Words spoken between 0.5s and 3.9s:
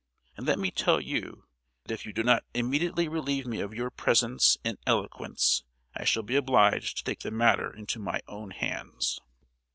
me tell you that if you do not immediately relieve me of